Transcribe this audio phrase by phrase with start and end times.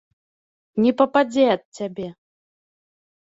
[0.85, 2.07] Не пападзе ад цябе!